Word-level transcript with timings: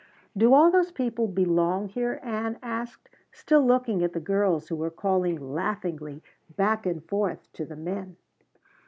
"Do 0.35 0.51
all 0.55 0.71
those 0.71 0.91
people 0.91 1.27
belong 1.27 1.89
here?" 1.89 2.19
Ann 2.23 2.57
asked, 2.63 3.07
still 3.31 3.63
looking 3.63 4.01
at 4.03 4.13
the 4.13 4.19
girls 4.19 4.67
who 4.67 4.75
were 4.75 4.89
calling 4.89 5.53
laughingly 5.53 6.23
back 6.55 6.87
and 6.87 7.07
forth 7.07 7.47
to 7.53 7.65
the 7.65 7.75
men. 7.75 8.17